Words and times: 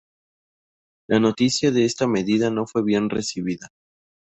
La 1.07 1.19
noticia 1.19 1.69
de 1.69 1.85
esta 1.85 2.07
medida 2.07 2.49
no 2.49 2.65
fue 2.65 2.81
bien 2.83 3.07
recibida. 3.07 3.67